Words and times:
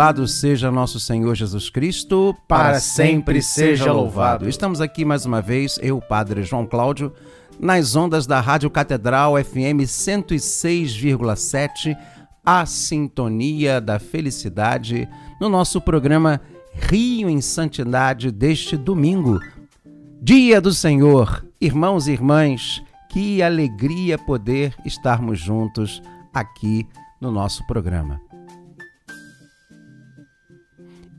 Louvado 0.00 0.26
seja 0.26 0.70
nosso 0.70 0.98
Senhor 0.98 1.34
Jesus 1.34 1.68
Cristo, 1.68 2.34
para 2.48 2.80
sempre 2.80 3.42
seja 3.42 3.92
louvado. 3.92 4.48
Estamos 4.48 4.80
aqui 4.80 5.04
mais 5.04 5.26
uma 5.26 5.42
vez, 5.42 5.78
eu, 5.82 6.00
Padre 6.00 6.42
João 6.42 6.64
Cláudio, 6.64 7.12
nas 7.60 7.94
ondas 7.94 8.26
da 8.26 8.40
Rádio 8.40 8.70
Catedral 8.70 9.34
FM 9.36 9.84
106,7, 9.84 11.94
a 12.42 12.64
sintonia 12.64 13.78
da 13.78 13.98
felicidade, 13.98 15.06
no 15.38 15.50
nosso 15.50 15.82
programa 15.82 16.40
Rio 16.72 17.28
em 17.28 17.42
Santidade 17.42 18.30
deste 18.30 18.78
domingo. 18.78 19.38
Dia 20.22 20.62
do 20.62 20.72
Senhor, 20.72 21.44
irmãos 21.60 22.08
e 22.08 22.12
irmãs, 22.12 22.82
que 23.10 23.42
alegria 23.42 24.16
poder 24.16 24.74
estarmos 24.82 25.38
juntos 25.38 26.02
aqui 26.32 26.88
no 27.20 27.30
nosso 27.30 27.66
programa. 27.66 28.18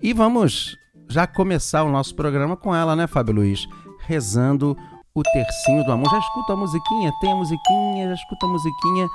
E 0.03 0.13
vamos 0.13 0.75
já 1.07 1.27
começar 1.27 1.83
o 1.83 1.91
nosso 1.91 2.15
programa 2.15 2.57
com 2.57 2.73
ela, 2.73 2.95
né, 2.95 3.05
Fábio 3.05 3.35
Luiz? 3.35 3.67
Rezando 4.07 4.75
o 5.13 5.21
tercinho 5.21 5.83
do 5.83 5.91
amor. 5.91 6.09
Já 6.09 6.17
escuta 6.17 6.53
a 6.53 6.55
musiquinha? 6.55 7.11
Tem 7.21 7.31
a 7.31 7.35
musiquinha, 7.35 8.07
já 8.07 8.13
escuta 8.15 8.47
a 8.47 8.49
musiquinha. 8.49 9.07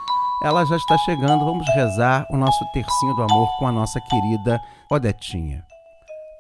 Ela 0.45 0.65
já 0.65 0.77
está 0.77 0.97
chegando. 0.99 1.45
Vamos 1.45 1.67
rezar 1.75 2.25
o 2.31 2.37
nosso 2.37 2.65
tercinho 2.73 3.15
do 3.15 3.23
amor 3.23 3.49
com 3.59 3.67
a 3.67 3.73
nossa 3.73 4.01
querida 4.01 4.61
Odetinha. 4.89 5.65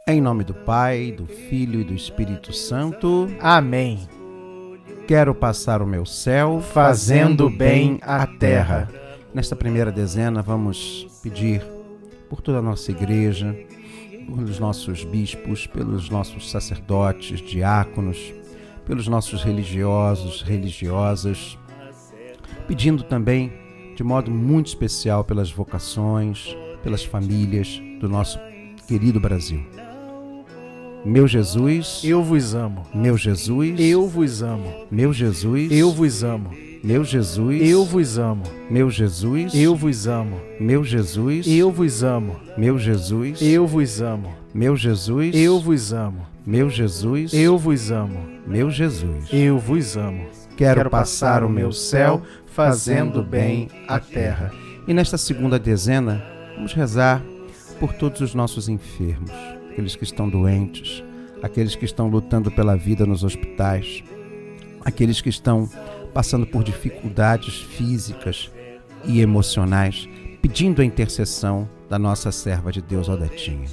Em 0.06 0.20
nome 0.20 0.44
do 0.44 0.54
Pai, 0.54 1.10
do 1.10 1.26
Filho 1.26 1.80
e 1.80 1.84
do 1.84 1.92
Espírito 1.92 2.52
Santo. 2.52 3.28
Amém. 3.40 4.08
Quero 5.08 5.34
passar 5.34 5.82
o 5.82 5.86
meu 5.86 6.06
céu 6.06 6.60
fazendo 6.60 7.50
bem 7.50 7.98
à 8.00 8.24
terra. 8.24 8.88
Nesta 9.34 9.56
primeira 9.56 9.90
dezena, 9.90 10.40
vamos 10.40 11.08
pedir 11.20 11.66
por 12.30 12.40
toda 12.40 12.58
a 12.58 12.62
nossa 12.62 12.92
igreja, 12.92 13.56
pelos 14.34 14.58
nossos 14.58 15.04
bispos, 15.04 15.66
pelos 15.66 16.10
nossos 16.10 16.50
sacerdotes, 16.50 17.40
diáconos, 17.40 18.32
pelos 18.84 19.08
nossos 19.08 19.42
religiosos, 19.42 20.42
religiosas, 20.42 21.58
pedindo 22.66 23.02
também 23.02 23.52
de 23.94 24.04
modo 24.04 24.30
muito 24.30 24.66
especial 24.66 25.24
pelas 25.24 25.50
vocações, 25.50 26.56
pelas 26.82 27.04
famílias 27.04 27.80
do 28.00 28.08
nosso 28.08 28.38
querido 28.86 29.18
Brasil. 29.18 29.64
Meu 31.04 31.26
Jesus, 31.28 32.02
eu 32.04 32.22
vos 32.22 32.54
amo. 32.54 32.82
Meu 32.94 33.16
Jesus, 33.16 33.78
eu 33.78 34.08
vos 34.08 34.42
amo. 34.42 34.86
Meu 34.90 35.12
Jesus, 35.12 35.70
eu 35.70 35.92
vos 35.92 36.24
amo. 36.24 36.65
Meu 36.82 37.04
Jesus, 37.04 37.62
eu 37.62 37.84
vos 37.84 38.18
amo. 38.18 38.44
Meu 38.70 38.90
Jesus, 38.90 39.54
eu 39.54 39.74
vos 39.74 40.06
amo. 40.06 40.40
Meu 40.60 40.84
Jesus, 40.84 41.46
eu 41.46 41.70
vos 41.70 42.02
amo. 42.02 42.36
Meu 42.56 42.78
Jesus, 42.78 43.42
eu 43.42 43.66
vos 43.66 44.00
amo. 44.00 44.34
Meu 44.54 44.76
Jesus, 44.76 45.34
eu 45.34 45.58
vos 45.58 45.92
amo. 45.92 46.26
Meu 46.46 46.70
Jesus, 46.70 47.32
eu 47.34 47.58
vos 47.58 47.90
amo. 47.90 48.18
Meu 48.46 48.70
Jesus, 48.70 49.26
eu 49.32 49.58
vos 49.58 49.96
amo. 49.96 50.26
Quero, 50.56 50.88
passar 50.88 51.42
o 51.44 51.50
meu 51.50 51.72
céu 51.72 52.22
fazendo 52.46 53.22
bem 53.22 53.68
a 53.88 53.98
terra. 53.98 54.52
E 54.86 54.94
nesta 54.94 55.18
segunda 55.18 55.58
dezena, 55.58 56.24
vamos 56.54 56.72
rezar 56.72 57.22
por 57.78 57.92
todos 57.92 58.20
os 58.20 58.34
nossos 58.34 58.68
enfermos, 58.68 59.30
aqueles 59.70 59.94
que 59.94 60.04
estão 60.04 60.28
doentes, 60.28 61.04
aqueles 61.42 61.74
que 61.74 61.84
estão 61.84 62.08
lutando 62.08 62.50
pela 62.50 62.76
vida 62.76 63.04
nos 63.04 63.22
hospitais, 63.24 64.02
aqueles 64.84 65.20
que 65.20 65.28
estão 65.28 65.68
passando 66.16 66.46
por 66.46 66.64
dificuldades 66.64 67.60
físicas 67.60 68.50
e 69.04 69.20
emocionais, 69.20 70.08
pedindo 70.40 70.80
a 70.80 70.84
intercessão 70.84 71.68
da 71.90 71.98
nossa 71.98 72.32
serva 72.32 72.72
de 72.72 72.80
Deus, 72.80 73.06
Odetinha. 73.06 73.66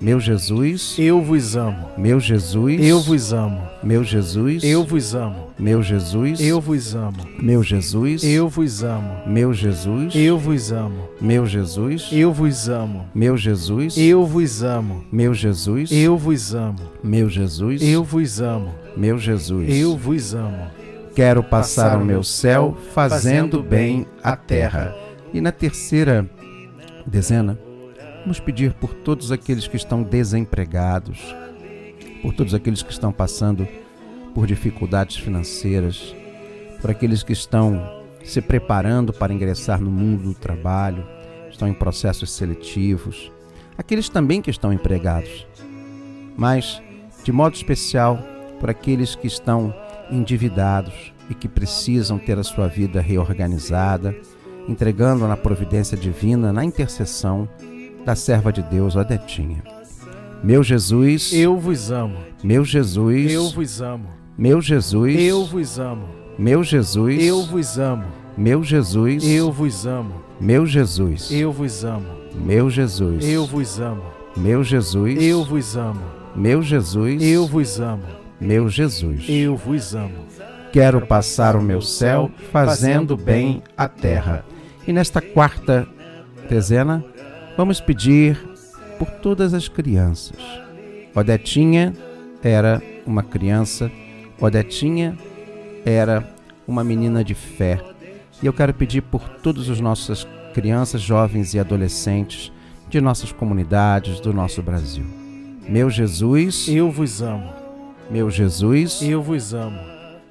Meu 0.00 0.20
Jesus, 0.20 0.94
eu 0.96 1.20
vos 1.20 1.56
amo. 1.56 1.88
Meu 1.98 2.20
Jesus, 2.20 2.80
eu 2.80 3.00
vos 3.00 3.32
amo. 3.32 3.68
Meu 3.82 4.04
Jesus, 4.04 4.62
eu 4.62 4.84
vos 4.84 5.14
amo. 5.16 5.50
Meu 5.58 5.82
Jesus, 5.82 6.40
eu 6.40 6.60
vos 6.60 6.94
amo. 6.94 7.26
Meu 7.40 7.64
Jesus, 7.64 8.22
eu 8.22 8.48
vos 8.48 8.84
amo. 8.84 9.16
Meu 9.26 9.52
Jesus, 9.52 10.14
eu 10.14 10.38
vos 10.38 10.70
amo. 10.70 11.08
Meu 11.20 11.46
Jesus, 11.48 12.04
eu 12.06 12.32
vos 12.32 12.68
amo. 12.68 13.04
Meu 13.12 13.34
Jesus, 13.36 13.96
eu 13.96 14.24
vos 14.24 14.62
amo. 14.62 15.04
Meu 15.10 15.34
Jesus, 15.34 15.90
eu 15.90 16.16
vos 16.16 16.54
amo. 16.54 16.80
Meu 17.02 17.28
Jesus, 17.28 17.82
eu 17.82 18.04
vos 18.04 18.40
amo. 18.40 18.72
Meu 18.96 19.18
Jesus, 19.18 19.68
eu 19.68 19.96
vos 19.96 20.32
amo. 20.32 20.75
Quero 21.16 21.42
passar 21.42 21.96
o 21.96 22.04
meu 22.04 22.22
céu 22.22 22.76
fazendo 22.92 23.62
bem 23.62 24.06
a 24.22 24.36
terra. 24.36 24.94
E 25.32 25.40
na 25.40 25.50
terceira 25.50 26.28
dezena, 27.06 27.58
vamos 28.20 28.38
pedir 28.38 28.74
por 28.74 28.92
todos 28.92 29.32
aqueles 29.32 29.66
que 29.66 29.78
estão 29.78 30.02
desempregados, 30.02 31.34
por 32.20 32.34
todos 32.34 32.52
aqueles 32.52 32.82
que 32.82 32.92
estão 32.92 33.12
passando 33.12 33.66
por 34.34 34.46
dificuldades 34.46 35.16
financeiras, 35.16 36.14
por 36.82 36.90
aqueles 36.90 37.22
que 37.22 37.32
estão 37.32 38.04
se 38.22 38.42
preparando 38.42 39.10
para 39.10 39.32
ingressar 39.32 39.80
no 39.80 39.90
mundo 39.90 40.24
do 40.24 40.34
trabalho, 40.34 41.02
estão 41.48 41.66
em 41.66 41.72
processos 41.72 42.30
seletivos, 42.30 43.32
aqueles 43.78 44.10
também 44.10 44.42
que 44.42 44.50
estão 44.50 44.70
empregados, 44.70 45.46
mas 46.36 46.82
de 47.24 47.32
modo 47.32 47.54
especial 47.54 48.18
por 48.60 48.68
aqueles 48.68 49.14
que 49.14 49.26
estão 49.26 49.74
endividados 50.10 51.12
e 51.28 51.34
que 51.34 51.48
precisam 51.48 52.18
ter 52.18 52.38
a 52.38 52.44
sua 52.44 52.68
vida 52.68 53.00
reorganizada, 53.00 54.14
entregando 54.68 55.26
na 55.26 55.36
providência 55.36 55.96
divina, 55.96 56.52
na 56.52 56.64
intercessão 56.64 57.48
da 58.04 58.14
serva 58.14 58.52
de 58.52 58.62
Deus, 58.62 58.94
Odetinha. 58.96 59.62
Meu 60.42 60.62
Jesus, 60.62 61.32
eu 61.32 61.58
vos 61.58 61.90
amo. 61.90 62.18
Meu 62.42 62.64
Jesus, 62.64 63.32
eu 63.32 63.48
vos 63.50 63.80
amo. 63.80 64.08
Meu 64.38 64.60
Jesus, 64.60 65.16
eu 65.18 65.44
vos 65.44 65.78
amo. 65.78 66.08
Meu 66.38 66.62
Jesus, 66.62 67.22
eu 67.22 67.42
vos 67.44 67.78
amo. 67.78 68.04
Meu 68.36 68.62
Jesus, 68.62 69.24
eu 69.24 69.50
vos 69.50 69.86
amo. 69.86 70.14
Meu 70.38 70.66
Jesus, 70.66 71.32
eu 71.32 71.50
vos 71.50 71.84
amo. 71.84 72.10
Meu 72.34 72.68
Jesus, 72.68 73.24
eu 73.24 73.46
vos 73.46 73.80
amo. 73.80 74.02
Meu 74.36 74.62
Jesus, 74.62 75.22
eu 75.22 75.42
vos 75.44 75.76
amo. 75.76 76.02
Meu 76.36 76.62
Jesus, 76.62 77.22
eu 77.22 77.46
vos 77.46 77.80
amo. 77.80 78.02
Meu 78.40 78.68
Jesus, 78.68 79.24
eu 79.28 79.56
vos 79.56 79.94
amo. 79.94 80.26
Quero 80.72 81.06
passar 81.06 81.56
o 81.56 81.62
meu 81.62 81.80
céu 81.80 82.30
fazendo 82.52 83.16
bem 83.16 83.62
a 83.76 83.88
terra. 83.88 84.44
E 84.86 84.92
nesta 84.92 85.22
quarta 85.22 85.88
dezena, 86.48 87.02
vamos 87.56 87.80
pedir 87.80 88.38
por 88.98 89.10
todas 89.10 89.54
as 89.54 89.68
crianças. 89.68 90.36
Odetinha 91.14 91.94
era 92.42 92.82
uma 93.06 93.22
criança, 93.22 93.90
Odetinha 94.38 95.16
era 95.84 96.28
uma 96.68 96.84
menina 96.84 97.24
de 97.24 97.34
fé. 97.34 97.80
E 98.42 98.46
eu 98.46 98.52
quero 98.52 98.74
pedir 98.74 99.00
por 99.00 99.26
todas 99.38 99.70
as 99.70 99.80
nossas 99.80 100.26
crianças, 100.52 101.00
jovens 101.00 101.54
e 101.54 101.58
adolescentes 101.58 102.52
de 102.88 103.00
nossas 103.00 103.32
comunidades, 103.32 104.20
do 104.20 104.32
nosso 104.32 104.62
Brasil. 104.62 105.06
Meu 105.66 105.88
Jesus, 105.88 106.68
eu 106.68 106.90
vos 106.90 107.22
amo. 107.22 107.55
Meu 108.08 108.30
Jesus, 108.30 109.02
eu 109.02 109.20
vos 109.20 109.52
amo. 109.52 109.80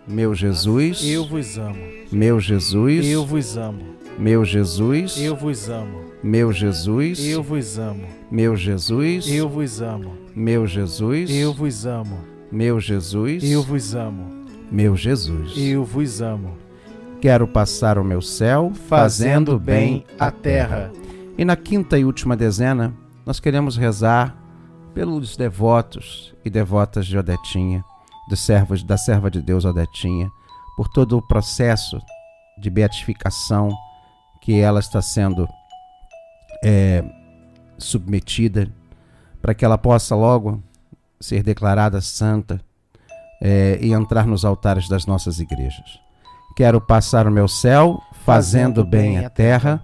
Meu 0.08 0.34
Jesus, 0.34 1.04
eu 1.04 1.26
vos 1.26 1.58
amo. 1.58 1.78
Meu 2.10 2.40
Jesus, 2.40 3.06
eu 3.06 3.26
vos 3.26 3.58
amo. 3.58 3.82
Meu 4.18 4.46
Jesus, 4.46 5.18
eu 5.18 5.36
vos 5.36 5.70
amo. 5.70 6.00
Meu 6.24 6.54
Jesus, 6.54 7.20
eu 7.20 7.44
vos 7.44 7.78
amo. 7.78 8.08
Meu 8.30 8.56
Jesus, 8.56 9.28
eu 9.28 9.50
vos 9.50 9.82
amo. 9.82 10.14
Meu 10.34 10.66
Jesus, 10.66 11.30
eu 11.30 11.54
vos 11.54 11.86
amo. 11.86 12.18
Meu 12.50 12.80
Jesus, 12.80 13.44
eu 13.44 13.62
vos 13.62 13.94
amo. 13.94 14.46
Meu 14.72 14.96
Jesus, 14.96 15.54
eu 15.58 15.84
vos 15.84 16.22
amo. 16.22 16.58
Quero 17.20 17.46
passar 17.46 17.98
o 17.98 18.06
meu 18.06 18.22
céu 18.22 18.72
fazendo 18.88 19.60
bem 19.60 20.06
a 20.18 20.32
terra. 20.32 20.94
E 21.38 21.44
na 21.44 21.58
quinta 21.58 22.00
e 22.00 22.06
última 22.06 22.38
dezena, 22.38 22.94
nós 23.26 23.42
queremos 23.42 23.76
rezar 23.76 24.45
pelos 24.96 25.36
devotos 25.36 26.34
e 26.46 26.50
devotas 26.50 27.06
de 27.06 27.18
Odetinha, 27.18 27.84
dos 28.30 28.40
servos 28.40 28.82
da 28.82 28.98
serva 28.98 29.30
de 29.30 29.42
Deus 29.42 29.66
Odetinha, 29.66 30.32
por 30.78 30.88
todo 30.88 31.18
o 31.18 31.22
processo 31.22 32.02
de 32.58 32.70
beatificação 32.70 33.70
que 34.42 34.58
ela 34.58 34.80
está 34.80 35.02
sendo 35.02 35.50
é, 36.64 37.04
submetida 37.78 38.72
para 39.42 39.54
que 39.54 39.66
ela 39.66 39.78
possa 39.78 40.16
logo 40.16 40.64
ser 41.20 41.44
declarada 41.44 42.00
santa 42.00 42.62
é, 43.42 43.78
e 43.82 43.92
entrar 43.92 44.26
nos 44.26 44.46
altares 44.46 44.88
das 44.88 45.06
nossas 45.06 45.40
igrejas. 45.40 46.00
Quero 46.56 46.80
passar 46.80 47.28
o 47.28 47.32
meu 47.32 47.50
céu 47.50 48.02
fazendo, 48.24 48.76
fazendo 48.76 48.86
bem 48.86 49.26
a 49.26 49.30
terra 49.30 49.84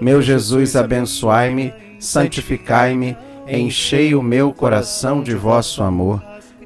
Meu 0.00 0.20
Jesus, 0.20 0.76
abençoai-me, 0.76 1.72
santificai-me, 1.98 3.16
enchei 3.48 4.14
o 4.14 4.22
meu 4.22 4.52
coração 4.52 5.22
de 5.22 5.34
vosso 5.34 5.82
amor. 5.82 6.22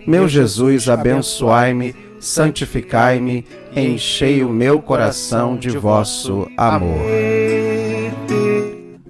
Meu 0.06 0.26
Jesus, 0.26 0.88
abençoai-me, 0.88 1.94
santificai-me, 2.18 3.44
enchei 3.76 4.42
o 4.42 4.48
meu 4.48 4.80
coração 4.80 5.56
de 5.56 5.70
vosso 5.70 6.48
amor. 6.56 7.00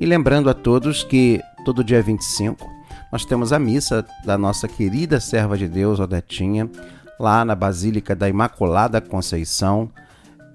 E 0.00 0.06
lembrando 0.06 0.50
a 0.50 0.54
todos 0.54 1.02
que 1.02 1.40
todo 1.64 1.84
dia 1.84 2.02
25 2.02 2.78
nós 3.10 3.24
temos 3.24 3.52
a 3.52 3.58
missa 3.58 4.04
da 4.24 4.36
nossa 4.36 4.68
querida 4.68 5.18
serva 5.18 5.56
de 5.56 5.66
Deus, 5.68 5.98
Odetinha, 5.98 6.68
lá 7.18 7.44
na 7.44 7.54
Basílica 7.54 8.14
da 8.14 8.28
Imaculada 8.28 9.00
Conceição 9.00 9.90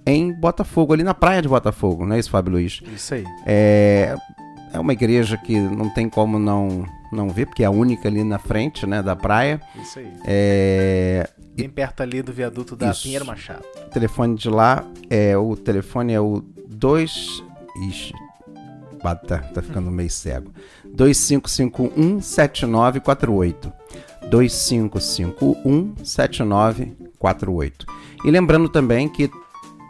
em 0.06 0.32
Botafogo, 0.34 0.94
ali 0.94 1.04
na 1.04 1.14
praia 1.14 1.42
de 1.42 1.48
Botafogo, 1.48 2.06
não 2.06 2.16
é 2.16 2.20
isso, 2.20 2.30
Fábio 2.30 2.54
Luiz? 2.54 2.82
Isso 2.94 3.14
aí. 3.14 3.24
É, 3.46 4.16
é 4.74 4.80
uma 4.80 4.94
igreja 4.94 5.38
que 5.38 5.58
não 5.60 5.90
tem 5.90 6.10
como 6.10 6.38
não, 6.38 6.86
não 7.12 7.30
ver, 7.30 7.46
porque 7.46 7.64
é 7.64 7.66
a 7.66 7.72
única 7.72 8.08
ali 8.08 8.24
na 8.24 8.40
frente 8.40 8.86
né, 8.86 9.02
da 9.02 9.16
praia. 9.16 9.62
Isso 9.82 10.00
aí. 10.00 10.12
É, 10.26 11.30
Bem 11.56 11.70
perto 11.70 12.02
ali 12.02 12.22
do 12.22 12.34
viaduto 12.34 12.76
da 12.76 12.92
isso. 12.92 13.04
Pinheiro 13.04 13.26
Machado. 13.26 13.64
O 13.86 13.90
telefone 13.90 14.36
de 14.36 14.50
lá, 14.50 14.84
é 15.10 15.38
o 15.38 15.56
telefone 15.56 16.14
é 16.14 16.20
o 16.20 16.44
2... 16.68 17.44
Ixi, 17.88 18.14
tá, 19.28 19.38
tá 19.40 19.62
ficando 19.62 19.90
meio 19.90 20.10
cego. 20.10 20.52
2551 20.94 22.22
7948. 22.22 23.74
2551 24.30 25.96
7948. 26.04 27.86
E 28.26 28.32
lembrando 28.32 28.70
também 28.70 29.10
que 29.10 29.30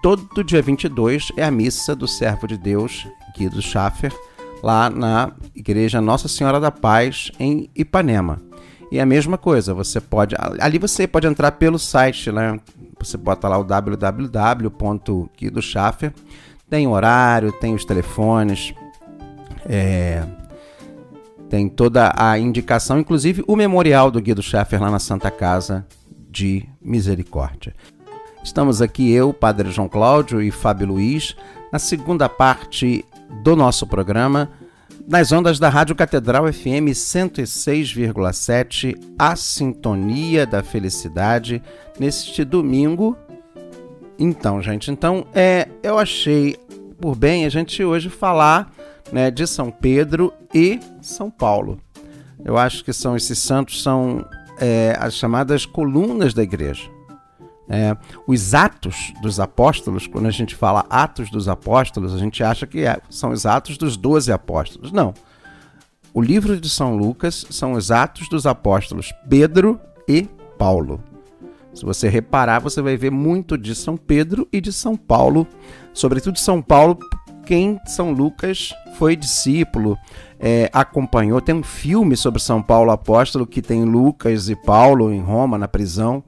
todo 0.04 0.44
dia 0.44 0.62
22 0.62 1.32
é 1.38 1.44
a 1.46 1.50
missa 1.50 1.96
do 1.96 2.06
servo 2.06 2.46
de 2.46 2.58
Deus, 2.58 3.08
Guido 3.38 3.62
Schaffer, 3.62 4.14
lá 4.62 4.90
na 4.90 5.32
Igreja 5.56 6.02
Nossa 6.02 6.28
Senhora 6.28 6.60
da 6.60 6.70
Paz, 6.70 7.32
em 7.40 7.70
Ipanema. 7.74 8.42
E 8.92 9.00
a 9.00 9.06
mesma 9.06 9.38
coisa, 9.38 9.74
você 9.74 10.02
pode. 10.02 10.36
Ali 10.60 10.78
você 10.78 11.08
pode 11.08 11.26
entrar 11.26 11.54
pelo 11.54 11.80
site, 11.80 12.34
né? 12.34 12.60
Você 13.00 13.16
bota 13.16 13.48
lá 13.48 13.58
o 13.58 13.64
www.guidoschaffer. 13.64 16.14
Tem 16.70 16.86
horário, 16.86 17.54
tem 17.54 17.74
os 17.74 17.86
telefones, 17.86 18.74
é, 19.66 20.22
tem 21.50 21.70
toda 21.70 22.14
a 22.18 22.38
indicação, 22.38 23.00
inclusive 23.00 23.42
o 23.48 23.56
memorial 23.56 24.12
do 24.12 24.22
Guido 24.22 24.44
Schaffer 24.44 24.82
lá 24.82 24.92
na 24.92 25.00
Santa 25.00 25.32
Casa 25.32 25.88
de 26.30 26.68
Misericórdia. 26.82 27.74
Estamos 28.44 28.82
aqui 28.82 29.10
eu, 29.10 29.34
Padre 29.34 29.72
João 29.72 29.88
Cláudio 29.88 30.42
e 30.42 30.52
Fábio 30.52 30.88
Luiz, 30.88 31.34
na 31.72 31.80
segunda 31.80 32.28
parte 32.28 33.06
do 33.42 33.56
nosso 33.56 33.88
programa, 33.88 34.52
nas 35.08 35.32
ondas 35.32 35.60
da 35.60 35.70
Rádio 35.70 35.96
Catedral 35.96 36.52
FM 36.52 36.92
106,7, 36.92 39.00
a 39.18 39.38
sintonia 39.38 40.46
da 40.46 40.62
felicidade, 40.62 41.64
neste 41.98 42.44
domingo. 42.44 43.16
Então, 44.20 44.62
gente, 44.62 44.92
então 44.92 45.26
é, 45.34 45.70
eu 45.82 45.98
achei 45.98 46.58
por 47.00 47.16
bem 47.16 47.46
a 47.46 47.50
gente 47.50 47.82
hoje 47.82 48.10
falar 48.10 48.74
né, 49.10 49.32
de 49.32 49.48
São 49.48 49.72
Pedro 49.72 50.34
e 50.54 50.82
São 51.02 51.32
Paulo. 51.32 51.80
Eu 52.44 52.58
acho 52.58 52.84
que 52.84 52.92
são 52.92 53.16
esses 53.16 53.40
santos 53.40 53.82
são 53.82 54.26
é, 54.60 54.98
as 55.00 55.14
chamadas 55.14 55.66
colunas 55.66 56.34
da 56.34 56.44
igreja. 56.44 56.92
É, 57.70 57.96
os 58.28 58.54
atos 58.54 59.14
dos 59.22 59.40
apóstolos, 59.40 60.06
quando 60.06 60.28
a 60.28 60.32
gente 60.32 60.56
fala 60.56 60.86
atos 60.90 61.30
dos 61.30 61.48
apóstolos, 61.48 62.14
a 62.14 62.18
gente 62.18 62.44
acha 62.44 62.68
que 62.68 62.82
é, 62.82 63.00
são 63.10 63.32
os 63.32 63.46
atos 63.46 63.78
dos 63.78 63.96
doze 63.96 64.32
apóstolos. 64.32 64.92
Não. 64.92 65.14
O 66.14 66.22
livro 66.22 66.60
de 66.60 66.70
São 66.70 66.96
Lucas 66.96 67.46
são 67.50 67.74
os 67.74 67.90
atos 67.90 68.30
dos 68.30 68.46
apóstolos 68.46 69.14
Pedro 69.30 69.80
e 70.08 70.28
Paulo. 70.58 71.02
Se 71.74 71.84
você 71.84 72.08
reparar, 72.08 72.60
você 72.60 72.82
vai 72.82 72.96
ver 72.96 73.10
muito 73.10 73.58
de 73.58 73.74
São 73.74 73.98
Pedro 73.98 74.48
e 74.54 74.62
de 74.62 74.72
São 74.72 74.96
Paulo, 74.96 75.48
sobretudo 75.92 76.36
de 76.36 76.42
São 76.42 76.62
Paulo, 76.62 77.00
quem 77.46 77.80
São 77.86 78.12
Lucas 78.12 78.72
foi 79.00 79.16
discípulo, 79.16 79.98
é, 80.40 80.70
acompanhou. 80.72 81.42
Tem 81.42 81.56
um 81.56 81.64
filme 81.64 82.16
sobre 82.16 82.40
São 82.40 82.62
Paulo 82.62 82.92
apóstolo 82.92 83.48
que 83.48 83.62
tem 83.62 83.84
Lucas 83.84 84.50
e 84.50 84.56
Paulo 84.56 85.12
em 85.12 85.20
Roma, 85.20 85.58
na 85.58 85.68
prisão 85.68 86.24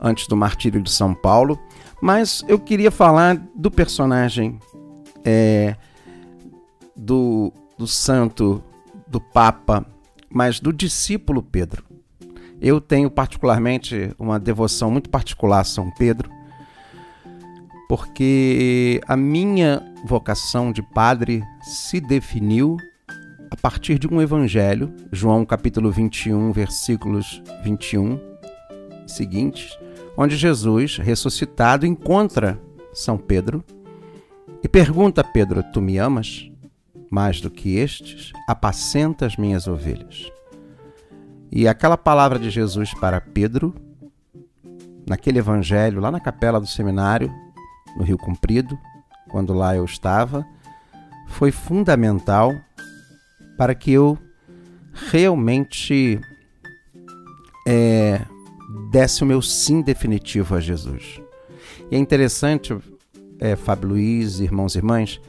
antes 0.00 0.26
do 0.26 0.36
martírio 0.36 0.80
de 0.82 0.90
São 0.90 1.14
Paulo, 1.14 1.58
mas 2.00 2.44
eu 2.48 2.58
queria 2.58 2.90
falar 2.90 3.36
do 3.54 3.70
personagem 3.70 4.58
é, 5.24 5.76
do, 6.94 7.52
do 7.76 7.86
santo, 7.86 8.62
do 9.06 9.20
Papa, 9.20 9.84
mas 10.30 10.60
do 10.60 10.72
discípulo 10.72 11.42
Pedro. 11.42 11.84
Eu 12.60 12.80
tenho 12.80 13.10
particularmente 13.10 14.12
uma 14.18 14.38
devoção 14.38 14.90
muito 14.90 15.10
particular 15.10 15.60
a 15.60 15.64
São 15.64 15.90
Pedro, 15.90 16.30
porque 17.88 19.00
a 19.06 19.16
minha 19.16 19.82
vocação 20.04 20.72
de 20.72 20.82
padre 20.82 21.42
se 21.62 22.00
definiu 22.00 22.76
a 23.50 23.56
partir 23.56 23.98
de 23.98 24.08
um 24.08 24.20
evangelho, 24.20 24.92
João 25.12 25.44
capítulo 25.44 25.90
21, 25.90 26.50
versículos 26.52 27.42
21 27.62 28.18
seguintes, 29.06 29.78
onde 30.16 30.36
Jesus, 30.36 30.96
ressuscitado, 30.96 31.86
encontra 31.86 32.60
São 32.92 33.18
Pedro 33.18 33.64
e 34.62 34.68
pergunta 34.68 35.20
a 35.20 35.24
Pedro: 35.24 35.62
Tu 35.62 35.80
me 35.80 35.98
amas? 35.98 36.50
Mais 37.10 37.40
do 37.40 37.50
que 37.50 37.76
estes, 37.76 38.32
apacenta 38.48 39.26
as 39.26 39.36
minhas 39.36 39.68
ovelhas. 39.68 40.30
E 41.52 41.68
aquela 41.68 41.96
palavra 41.96 42.38
de 42.38 42.50
Jesus 42.50 42.92
para 42.94 43.20
Pedro, 43.20 43.74
naquele 45.08 45.38
evangelho, 45.38 46.00
lá 46.00 46.10
na 46.10 46.18
capela 46.18 46.60
do 46.60 46.66
seminário, 46.66 47.32
no 47.96 48.02
Rio 48.02 48.18
Comprido, 48.18 48.76
quando 49.28 49.54
lá 49.54 49.76
eu 49.76 49.84
estava, 49.84 50.44
foi 51.28 51.52
fundamental 51.52 52.52
para 53.56 53.74
que 53.74 53.92
eu 53.92 54.18
realmente 54.92 56.20
é, 57.66 58.20
desse 58.90 59.22
o 59.22 59.26
meu 59.26 59.40
sim 59.40 59.82
definitivo 59.82 60.54
a 60.54 60.60
Jesus. 60.60 61.20
E 61.90 61.96
é 61.96 61.98
interessante, 61.98 62.76
é, 63.38 63.56
Fábio 63.56 63.90
Luiz, 63.90 64.40
irmãos 64.40 64.74
e 64.74 64.78
irmãs, 64.78 65.20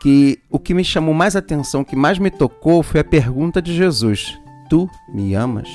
que 0.00 0.38
o 0.50 0.58
que 0.58 0.74
me 0.74 0.84
chamou 0.84 1.14
mais 1.14 1.36
atenção, 1.36 1.80
o 1.80 1.84
que 1.84 1.96
mais 1.96 2.18
me 2.18 2.30
tocou 2.30 2.82
foi 2.82 3.00
a 3.00 3.04
pergunta 3.04 3.60
de 3.60 3.74
Jesus: 3.74 4.38
Tu 4.68 4.88
me 5.12 5.34
amas? 5.34 5.68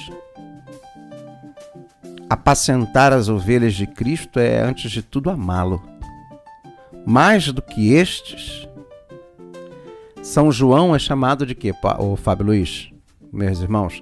Apacentar 2.29 3.11
as 3.11 3.27
ovelhas 3.27 3.73
de 3.73 3.85
Cristo 3.85 4.39
é, 4.39 4.61
antes 4.61 4.89
de 4.89 5.01
tudo, 5.01 5.29
amá-lo. 5.29 5.83
Mais 7.05 7.51
do 7.51 7.61
que 7.61 7.93
estes, 7.93 8.67
São 10.21 10.51
João 10.51 10.95
é 10.95 10.99
chamado 10.99 11.45
de 11.45 11.53
quê, 11.53 11.73
o 11.99 12.15
Fábio 12.15 12.45
Luiz, 12.47 12.89
meus 13.33 13.59
irmãos? 13.59 14.01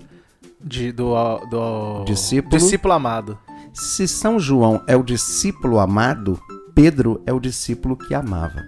De, 0.62 0.92
do, 0.92 1.14
do 1.50 2.04
discípulo, 2.06 2.58
discípulo 2.58 2.94
amado. 2.94 3.38
Se 3.74 4.08
São 4.08 4.40
João 4.40 4.84
é 4.88 4.96
o 4.96 5.04
discípulo 5.04 5.80
amado, 5.80 6.40
Pedro 6.76 7.22
é 7.26 7.34
o 7.34 7.40
discípulo 7.40 7.96
que 7.96 8.14
amava. 8.14 8.64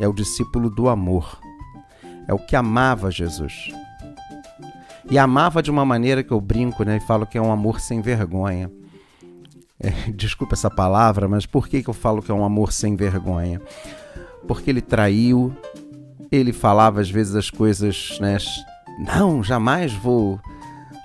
É 0.00 0.06
o 0.06 0.12
discípulo 0.12 0.68
do 0.68 0.88
amor. 0.88 1.38
É 2.28 2.34
o 2.34 2.38
que 2.38 2.54
amava 2.56 3.10
Jesus. 3.10 3.72
E 5.10 5.18
amava 5.18 5.62
de 5.62 5.70
uma 5.70 5.84
maneira 5.84 6.22
que 6.22 6.32
eu 6.32 6.40
brinco 6.40 6.82
né, 6.82 6.96
e 6.96 7.00
falo 7.00 7.26
que 7.26 7.38
é 7.38 7.40
um 7.40 7.52
amor 7.52 7.80
sem 7.80 8.00
vergonha. 8.00 8.70
É, 9.78 9.90
desculpa 10.12 10.54
essa 10.54 10.70
palavra, 10.70 11.28
mas 11.28 11.46
por 11.46 11.68
que, 11.68 11.82
que 11.82 11.88
eu 11.88 11.94
falo 11.94 12.20
que 12.20 12.30
é 12.30 12.34
um 12.34 12.44
amor 12.44 12.72
sem 12.72 12.96
vergonha? 12.96 13.60
Porque 14.48 14.70
ele 14.70 14.80
traiu, 14.80 15.54
ele 16.30 16.52
falava 16.52 17.00
às 17.00 17.10
vezes 17.10 17.34
as 17.34 17.50
coisas, 17.50 18.18
né? 18.20 18.36
Não, 18.98 19.42
jamais 19.42 19.92
vou 19.92 20.40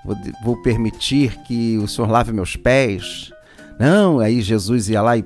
vou, 0.04 0.16
vou 0.44 0.62
permitir 0.62 1.38
que 1.42 1.78
o 1.78 1.88
senhor 1.88 2.10
lave 2.10 2.32
meus 2.32 2.56
pés. 2.56 3.32
Não, 3.78 4.18
aí 4.18 4.40
Jesus 4.40 4.88
ia 4.88 5.02
lá 5.02 5.16
e 5.16 5.24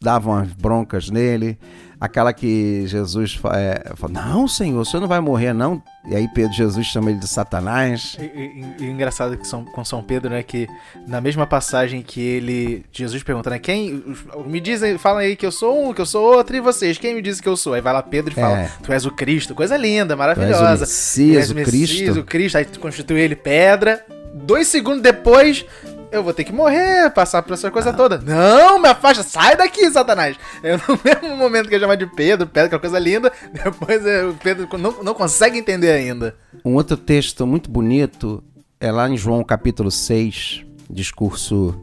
dava 0.00 0.30
umas 0.30 0.52
broncas 0.52 1.10
nele. 1.10 1.58
Aquela 2.02 2.32
que 2.32 2.84
Jesus 2.88 3.38
é, 3.54 3.92
falou: 3.94 4.12
Não, 4.12 4.48
Senhor, 4.48 4.80
o 4.80 4.84
senhor 4.84 5.00
não 5.00 5.06
vai 5.06 5.20
morrer, 5.20 5.52
não. 5.52 5.80
E 6.04 6.16
aí 6.16 6.26
Pedro, 6.34 6.52
Jesus 6.52 6.84
chama 6.84 7.10
ele 7.10 7.20
de 7.20 7.28
Satanás. 7.28 8.16
E, 8.18 8.24
e, 8.24 8.64
e 8.80 8.90
engraçado 8.90 9.36
que 9.36 9.46
são, 9.46 9.64
com 9.64 9.84
São 9.84 10.02
Pedro, 10.02 10.30
né? 10.30 10.42
Que 10.42 10.66
na 11.06 11.20
mesma 11.20 11.46
passagem 11.46 12.02
que 12.02 12.20
ele. 12.20 12.84
Jesus 12.90 13.22
pergunta, 13.22 13.50
né? 13.50 13.60
Quem. 13.60 14.02
Me 14.46 14.58
dizem, 14.58 14.98
falam 14.98 15.20
aí 15.20 15.36
que 15.36 15.46
eu 15.46 15.52
sou 15.52 15.90
um, 15.90 15.94
que 15.94 16.00
eu 16.00 16.06
sou 16.06 16.24
outro, 16.24 16.56
e 16.56 16.60
vocês? 16.60 16.98
Quem 16.98 17.14
me 17.14 17.22
diz 17.22 17.40
que 17.40 17.48
eu 17.48 17.56
sou? 17.56 17.74
Aí 17.74 17.80
vai 17.80 17.92
lá 17.92 18.02
Pedro 18.02 18.32
e 18.32 18.34
fala: 18.34 18.62
é. 18.62 18.70
Tu 18.82 18.92
és 18.92 19.06
o 19.06 19.12
Cristo, 19.12 19.54
coisa 19.54 19.76
linda, 19.76 20.16
maravilhosa. 20.16 20.58
Tu 20.58 20.70
és 20.70 20.78
o 20.78 20.80
Messias, 20.80 21.50
o, 21.50 21.54
Messias, 21.54 21.90
Cristo. 21.90 22.20
o 22.20 22.24
Cristo. 22.24 22.58
Aí 22.58 22.64
tu 22.64 22.80
constitui 22.80 23.20
ele 23.20 23.36
pedra. 23.36 24.04
Dois 24.34 24.66
segundos 24.66 25.02
depois, 25.02 25.64
eu 26.12 26.22
vou 26.22 26.34
ter 26.34 26.44
que 26.44 26.52
morrer, 26.52 27.10
passar 27.10 27.42
por 27.42 27.54
essa 27.54 27.70
coisa 27.70 27.90
ah. 27.90 27.92
toda. 27.92 28.18
Não, 28.18 28.78
me 28.78 28.88
afasta, 28.88 29.22
sai 29.22 29.56
daqui, 29.56 29.90
Satanás. 29.90 30.36
Eu, 30.62 30.76
no 30.76 31.00
mesmo 31.02 31.36
momento 31.36 31.68
que 31.68 31.74
eu 31.74 31.80
chamar 31.80 31.96
de 31.96 32.06
Pedro, 32.06 32.46
Pedro, 32.46 32.68
que 32.68 32.74
é 32.74 32.76
uma 32.76 32.80
coisa 32.80 32.98
linda, 32.98 33.32
depois 33.50 34.02
o 34.04 34.34
Pedro 34.34 34.68
não, 34.78 35.02
não 35.02 35.14
consegue 35.14 35.58
entender 35.58 35.90
ainda. 35.90 36.36
Um 36.62 36.74
outro 36.74 36.96
texto 36.96 37.46
muito 37.46 37.70
bonito 37.70 38.44
é 38.78 38.92
lá 38.92 39.08
em 39.08 39.16
João 39.16 39.42
capítulo 39.42 39.90
6, 39.90 40.64
discurso, 40.90 41.80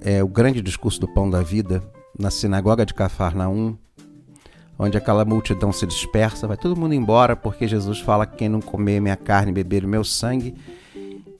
é 0.00 0.22
o 0.22 0.28
grande 0.28 0.60
discurso 0.60 1.00
do 1.00 1.06
pão 1.06 1.30
da 1.30 1.40
vida, 1.40 1.82
na 2.18 2.30
sinagoga 2.30 2.84
de 2.84 2.92
Cafarnaum, 2.92 3.76
onde 4.76 4.98
aquela 4.98 5.24
multidão 5.24 5.72
se 5.72 5.86
dispersa, 5.86 6.48
vai 6.48 6.56
todo 6.56 6.76
mundo 6.76 6.94
embora, 6.94 7.36
porque 7.36 7.68
Jesus 7.68 8.00
fala 8.00 8.26
que 8.26 8.36
quem 8.36 8.48
não 8.48 8.60
comer 8.60 9.00
minha 9.00 9.16
carne 9.16 9.52
e 9.52 9.54
beber 9.54 9.84
o 9.84 9.88
meu 9.88 10.02
sangue 10.02 10.54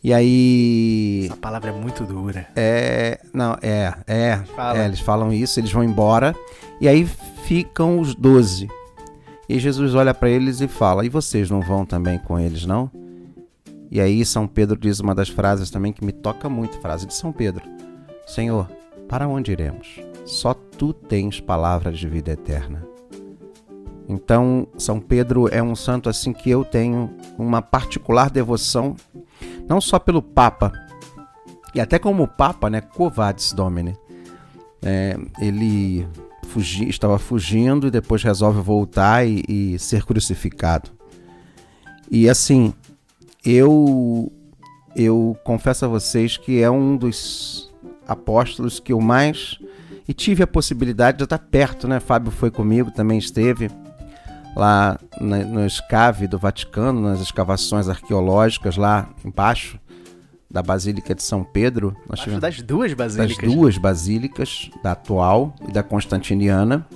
e 0.05 0.13
aí. 0.13 1.23
Essa 1.25 1.37
palavra 1.39 1.71
é 1.71 1.73
muito 1.73 2.05
dura. 2.05 2.47
É. 2.55 3.19
Não, 3.33 3.57
é. 3.63 3.95
É, 4.07 4.37
Fala. 4.55 4.83
é. 4.83 4.85
Eles 4.85 5.01
falam 5.01 5.33
isso, 5.33 5.59
eles 5.59 5.73
vão 5.73 5.83
embora. 5.83 6.37
E 6.79 6.87
aí 6.87 7.07
ficam 7.45 7.99
os 7.99 8.15
doze. 8.15 8.69
E 9.49 9.59
Jesus 9.59 9.95
olha 9.95 10.13
para 10.13 10.29
eles 10.29 10.61
e 10.61 10.69
fala: 10.69 11.07
E 11.07 11.09
vocês 11.09 11.51
não 11.51 11.63
vão 11.63 11.87
também 11.87 12.19
com 12.19 12.39
eles, 12.39 12.67
não? 12.67 12.91
E 13.91 13.99
aí 13.99 14.23
São 14.27 14.47
Pedro 14.47 14.77
diz 14.79 15.01
uma 15.01 15.15
das 15.15 15.31
frases 15.31 15.71
também 15.71 15.91
que 15.91 16.05
me 16.05 16.13
toca 16.13 16.51
muito 16.51 16.79
frase 16.81 17.07
de 17.07 17.15
São 17.15 17.33
Pedro: 17.33 17.65
Senhor, 18.27 18.69
para 19.09 19.27
onde 19.27 19.53
iremos? 19.53 20.01
Só 20.27 20.53
tu 20.53 20.93
tens 20.93 21.41
palavras 21.41 21.99
de 21.99 22.07
vida 22.07 22.31
eterna. 22.31 22.87
Então, 24.07 24.69
São 24.77 25.01
Pedro 25.01 25.49
é 25.49 25.63
um 25.63 25.75
santo 25.75 26.11
assim 26.11 26.35
que 26.35 26.51
eu 26.51 26.63
tenho 26.63 27.11
uma 27.39 27.63
particular 27.63 28.29
devoção 28.29 28.97
não 29.69 29.81
só 29.81 29.99
pelo 29.99 30.23
Papa, 30.23 30.73
e 31.75 31.81
até 31.81 31.99
como 31.99 32.29
Papa, 32.29 32.71
né, 32.71 32.81
Covades 32.81 33.53
Domine. 33.53 33.97
É, 34.81 35.17
ele 35.41 36.07
fugi, 36.47 36.89
estava 36.89 37.19
fugindo 37.19 37.87
e 37.87 37.91
depois 37.91 38.23
resolve 38.23 38.61
voltar 38.61 39.27
e, 39.27 39.43
e 39.49 39.79
ser 39.79 40.05
crucificado. 40.05 40.91
E 42.11 42.29
assim, 42.29 42.73
eu 43.45 44.31
eu 44.95 45.37
confesso 45.43 45.85
a 45.85 45.89
vocês 45.89 46.37
que 46.37 46.63
é 46.63 46.71
um 46.71 46.97
dos 46.97 47.73
apóstolos 48.07 48.79
que 48.79 48.93
eu 48.93 49.01
mais 49.01 49.59
e 50.07 50.13
tive 50.13 50.43
a 50.43 50.47
possibilidade 50.47 51.19
de 51.19 51.25
estar 51.25 51.39
perto, 51.39 51.89
né? 51.89 51.99
Fábio 51.99 52.31
foi 52.31 52.51
comigo, 52.51 52.91
também 52.93 53.19
esteve 53.19 53.69
lá 54.57 54.99
na, 55.21 55.39
no 55.39 55.67
escave 55.67 56.27
do 56.27 56.39
Vaticano, 56.39 57.01
nas 57.01 57.21
escavações 57.21 57.89
arqueológicas 57.89 58.77
lá 58.77 59.09
embaixo 59.25 59.79
da 60.51 60.63
Basílica 60.63 61.15
de 61.15 61.23
São 61.23 61.43
Pedro. 61.43 61.97
Nós 62.09 62.21
tivemos, 62.21 62.41
das 62.41 62.63
duas 62.63 62.93
basílicas. 62.93 63.37
Das 63.37 63.55
duas 63.55 63.79
basílicas, 63.79 64.71
da 64.83 64.93
atual 64.93 65.55
e 65.69 65.73
da 65.73 65.83
Constantiniana, 65.83 66.87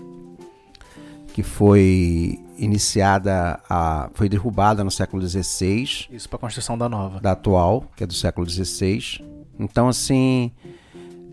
que 1.35 1.43
foi 1.43 2.38
iniciada, 2.57 3.61
a, 3.69 4.11
foi 4.15 4.29
derrubada 4.29 4.85
no 4.85 4.91
século 4.91 5.27
XVI. 5.27 6.07
Isso 6.11 6.29
para 6.29 6.37
a 6.37 6.41
construção 6.41 6.79
da 6.79 6.88
nova. 6.88 7.21
Da 7.21 7.33
atual, 7.33 7.85
que 7.97 8.05
é 8.05 8.07
do 8.07 8.15
século 8.15 8.49
XVI. 8.49 9.25
Então, 9.59 9.88
assim, 9.88 10.53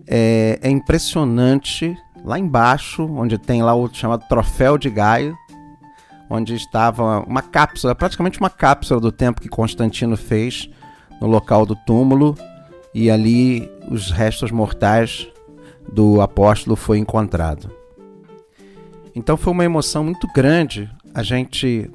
é, 0.08 0.60
é 0.62 0.70
impressionante. 0.70 1.96
Lá 2.24 2.40
embaixo, 2.40 3.04
onde 3.04 3.38
tem 3.38 3.62
lá 3.62 3.76
o 3.76 3.88
chamado 3.94 4.28
Troféu 4.28 4.80
de 4.80 4.90
Gaio, 4.90 5.38
onde 6.30 6.56
estava 6.56 7.20
uma 7.22 7.42
cápsula, 7.42 7.96
praticamente 7.96 8.40
uma 8.40 8.50
cápsula 8.50 9.00
do 9.00 9.12
tempo 9.12 9.42
que 9.42 9.50
Constantino 9.50 10.18
fez 10.18 10.70
no 11.22 11.28
local 11.28 11.66
do 11.66 11.76
túmulo 11.76 12.38
e 12.94 13.10
ali 13.10 13.70
os 13.90 14.12
restos 14.12 14.52
mortais 14.52 15.28
do 15.92 16.22
apóstolo 16.22 16.76
foi 16.76 16.98
encontrado. 16.98 17.72
Então 19.16 19.38
foi 19.38 19.54
uma 19.54 19.64
emoção 19.64 20.04
muito 20.04 20.28
grande 20.34 20.90
a 21.14 21.24
gente 21.24 21.90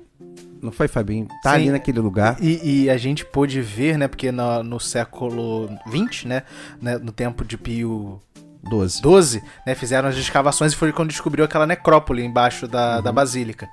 não 0.62 0.72
foi, 0.72 0.88
Fabinho? 0.88 1.26
Tá 1.42 1.50
Sim. 1.50 1.56
ali 1.56 1.70
naquele 1.70 2.00
lugar. 2.00 2.36
E, 2.40 2.84
e, 2.84 2.90
a 2.90 2.96
gente 2.96 3.24
pôde 3.24 3.60
ver, 3.62 3.96
né? 3.96 4.08
Porque 4.08 4.30
no, 4.30 4.62
no 4.62 4.78
século 4.78 5.68
XX, 5.88 6.24
né, 6.24 6.42
né? 6.80 6.98
No 6.98 7.12
tempo 7.12 7.44
de 7.44 7.56
Pio 7.56 8.20
12. 8.62 9.00
12, 9.00 9.42
né, 9.66 9.74
fizeram 9.74 10.08
as 10.08 10.16
escavações 10.16 10.72
e 10.72 10.76
foi 10.76 10.92
quando 10.92 11.08
descobriu 11.08 11.44
aquela 11.44 11.66
necrópole 11.66 12.24
embaixo 12.24 12.68
da, 12.68 12.96
uhum. 12.96 13.02
da 13.02 13.12
basílica. 13.12 13.68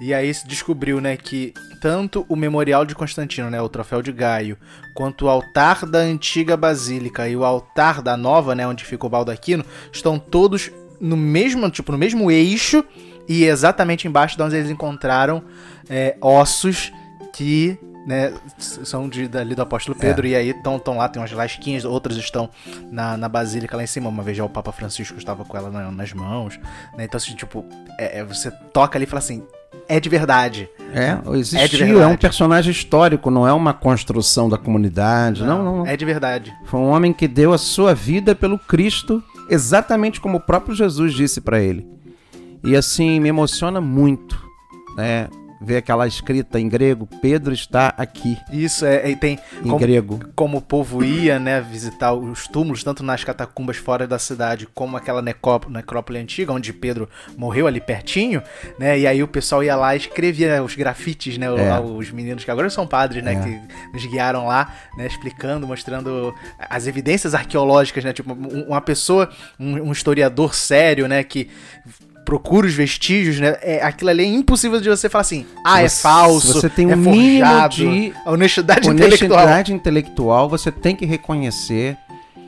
E 0.00 0.12
aí 0.12 0.32
se 0.34 0.46
descobriu, 0.46 1.00
né, 1.00 1.16
que 1.16 1.54
tanto 1.80 2.26
o 2.28 2.34
memorial 2.34 2.84
de 2.84 2.94
Constantino, 2.94 3.48
né, 3.50 3.60
o 3.60 3.68
troféu 3.68 4.02
de 4.02 4.12
Gaio, 4.12 4.56
quanto 4.94 5.26
o 5.26 5.28
altar 5.28 5.86
da 5.86 5.98
antiga 5.98 6.56
basílica 6.56 7.28
e 7.28 7.36
o 7.36 7.44
altar 7.44 8.02
da 8.02 8.16
nova, 8.16 8.54
né, 8.54 8.66
onde 8.66 8.84
fica 8.84 9.06
o 9.06 9.10
baldaquino, 9.10 9.64
estão 9.92 10.18
todos 10.18 10.70
no 11.00 11.16
mesmo, 11.16 11.70
tipo, 11.70 11.92
no 11.92 11.98
mesmo 11.98 12.30
eixo 12.30 12.84
e 13.28 13.44
exatamente 13.44 14.08
embaixo 14.08 14.36
de 14.36 14.42
onde 14.42 14.56
eles 14.56 14.70
encontraram 14.70 15.42
é, 15.88 16.16
ossos 16.20 16.92
que 17.32 17.78
né, 18.06 18.32
são 18.58 19.08
de, 19.08 19.28
dali 19.28 19.54
do 19.54 19.62
apóstolo 19.62 19.96
Pedro, 19.96 20.26
é. 20.26 20.30
e 20.30 20.34
aí 20.34 20.50
estão 20.50 20.96
lá, 20.96 21.08
tem 21.08 21.20
umas 21.20 21.32
lasquinhas, 21.32 21.84
outras 21.84 22.16
estão 22.16 22.50
na, 22.90 23.16
na 23.16 23.28
basílica 23.28 23.76
lá 23.76 23.82
em 23.82 23.86
cima. 23.86 24.08
Uma 24.08 24.22
vez 24.22 24.36
já 24.36 24.44
o 24.44 24.48
Papa 24.48 24.72
Francisco 24.72 25.16
estava 25.18 25.44
com 25.44 25.56
ela 25.56 25.70
na, 25.70 25.90
nas 25.90 26.12
mãos, 26.12 26.58
né? 26.96 27.04
Então, 27.04 27.18
assim, 27.18 27.34
tipo, 27.34 27.64
é, 27.98 28.20
é, 28.20 28.24
você 28.24 28.50
toca 28.72 28.98
ali 28.98 29.04
e 29.04 29.06
fala 29.06 29.18
assim. 29.18 29.42
É 29.88 29.98
de 29.98 30.08
verdade. 30.08 30.68
É, 30.92 31.18
existiu, 31.36 31.60
é, 31.60 31.68
de 31.68 31.76
verdade. 31.76 32.02
é 32.02 32.06
um 32.06 32.16
personagem 32.16 32.70
histórico, 32.70 33.30
não 33.30 33.46
é 33.48 33.52
uma 33.52 33.72
construção 33.72 34.48
da 34.48 34.58
comunidade. 34.58 35.42
Não, 35.42 35.62
não, 35.62 35.76
não. 35.78 35.86
É 35.86 35.96
de 35.96 36.04
verdade. 36.04 36.54
Foi 36.66 36.78
um 36.78 36.90
homem 36.90 37.12
que 37.12 37.26
deu 37.26 37.52
a 37.52 37.58
sua 37.58 37.94
vida 37.94 38.34
pelo 38.34 38.58
Cristo, 38.58 39.22
exatamente 39.48 40.20
como 40.20 40.38
o 40.38 40.40
próprio 40.40 40.74
Jesus 40.74 41.14
disse 41.14 41.40
para 41.40 41.60
ele. 41.60 41.86
E 42.62 42.76
assim, 42.76 43.18
me 43.18 43.28
emociona 43.28 43.80
muito, 43.80 44.40
né? 44.96 45.28
Ver 45.62 45.76
aquela 45.76 46.06
escrita 46.06 46.58
em 46.58 46.68
grego, 46.68 47.06
Pedro 47.20 47.52
está 47.52 47.94
aqui. 47.96 48.36
Isso, 48.50 48.84
é, 48.84 49.10
e 49.10 49.16
tem 49.16 49.38
em 49.60 49.68
como, 49.68 49.78
grego. 49.78 50.20
Como 50.34 50.58
o 50.58 50.60
povo 50.60 51.04
ia, 51.04 51.38
né, 51.38 51.60
visitar 51.60 52.12
os 52.12 52.46
túmulos, 52.46 52.82
tanto 52.82 53.02
nas 53.02 53.22
catacumbas 53.24 53.76
fora 53.76 54.06
da 54.06 54.18
cidade, 54.18 54.66
como 54.66 54.96
aquela 54.96 55.22
necrópole 55.22 56.18
antiga, 56.18 56.52
onde 56.52 56.72
Pedro 56.72 57.08
morreu 57.36 57.66
ali 57.66 57.80
pertinho, 57.80 58.42
né, 58.78 58.98
e 58.98 59.06
aí 59.06 59.22
o 59.22 59.28
pessoal 59.28 59.62
ia 59.62 59.76
lá 59.76 59.94
e 59.94 59.98
escrevia 59.98 60.62
os 60.62 60.74
grafites, 60.74 61.38
né, 61.38 61.46
é. 61.46 61.80
os 61.80 62.10
meninos 62.10 62.44
que 62.44 62.50
agora 62.50 62.68
são 62.68 62.86
padres, 62.86 63.22
né, 63.22 63.34
é. 63.34 63.40
que 63.40 63.92
nos 63.92 64.06
guiaram 64.06 64.46
lá, 64.46 64.74
né, 64.96 65.06
explicando, 65.06 65.66
mostrando 65.66 66.34
as 66.58 66.86
evidências 66.86 67.34
arqueológicas, 67.34 68.04
né, 68.04 68.12
tipo, 68.12 68.32
uma 68.32 68.80
pessoa, 68.80 69.30
um, 69.58 69.88
um 69.88 69.92
historiador 69.92 70.54
sério, 70.54 71.06
né, 71.06 71.22
que 71.22 71.48
procura 72.24 72.66
os 72.66 72.74
vestígios, 72.74 73.38
né? 73.40 73.56
É, 73.60 73.82
aquilo 73.82 74.10
ali 74.10 74.24
é 74.24 74.26
impossível 74.26 74.80
de 74.80 74.88
você 74.88 75.08
falar 75.08 75.22
assim, 75.22 75.46
ah, 75.64 75.82
é 75.82 75.88
falso, 75.88 76.54
você 76.54 76.68
tem 76.68 76.86
um 76.86 76.92
é 76.92 76.96
mínimo 76.96 77.68
de 77.68 78.12
honestidade, 78.26 78.88
honestidade 78.88 79.72
intelectual. 79.72 79.76
intelectual. 79.76 80.48
Você 80.48 80.70
tem 80.70 80.94
que 80.94 81.04
reconhecer 81.04 81.96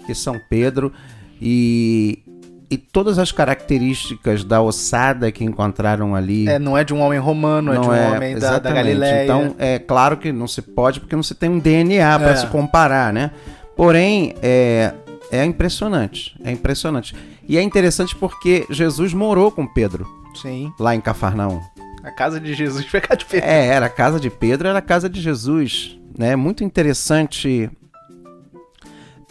que 0.07 0.15
São 0.15 0.41
Pedro 0.49 0.93
e, 1.41 2.23
e 2.71 2.77
todas 2.77 3.19
as 3.19 3.33
características 3.33 4.45
da 4.45 4.61
ossada 4.63 5.31
que 5.33 5.45
encontraram 5.45 6.15
ali. 6.15 6.49
É, 6.49 6.59
não 6.59 6.77
é 6.77 6.85
de 6.85 6.95
um 6.95 7.01
homem 7.01 7.19
romano, 7.19 7.73
é 7.73 7.79
de 7.79 7.87
um 7.87 7.93
é, 7.93 8.09
homem 8.09 8.39
da, 8.39 8.59
da 8.59 8.71
Galileia. 8.71 9.25
Então, 9.25 9.55
é 9.59 9.79
claro 9.79 10.17
que 10.17 10.33
não 10.33 10.47
se 10.47 10.63
pode 10.63 11.01
porque 11.01 11.17
não 11.17 11.23
se 11.23 11.35
tem 11.35 11.49
um 11.49 11.59
DNA 11.59 12.19
para 12.19 12.31
é. 12.31 12.37
se 12.37 12.47
comparar, 12.47 13.13
né? 13.13 13.31
Porém, 13.77 14.35
é, 14.41 14.95
é 15.39 15.45
impressionante. 15.45 16.37
É 16.43 16.51
impressionante. 16.51 17.15
E 17.49 17.57
é 17.57 17.63
interessante 17.63 18.15
porque 18.15 18.67
Jesus 18.71 19.13
morou 19.13 19.51
com 19.51 19.67
Pedro. 19.67 20.07
Sim. 20.35 20.73
Lá 20.79 20.95
em 20.95 21.01
Cafarnaum. 21.01 21.61
A 22.03 22.11
casa 22.11 22.39
de 22.41 22.53
Jesus 22.55 22.85
foi 22.87 22.99
a 22.99 23.03
casa 23.03 23.19
de 23.19 23.25
Pedro. 23.25 23.49
É, 23.49 23.67
era 23.67 23.87
a 23.87 23.91
casa 23.91 24.21
de 24.21 24.29
Pedro, 24.31 24.69
era 24.69 24.79
a 24.79 24.83
casa 24.83 25.09
de 25.09 25.21
Jesus. 25.21 25.99
Né? 26.17 26.37
Muito 26.37 26.63
interessante 26.63 27.71